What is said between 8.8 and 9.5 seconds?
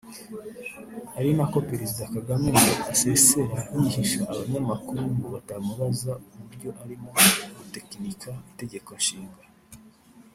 nshinga